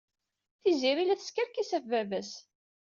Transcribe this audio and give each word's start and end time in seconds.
Tiziri 0.61 1.03
la 1.05 1.19
teskerkis 1.19 1.71
ɣef 1.75 1.85
baba-s. 1.91 2.31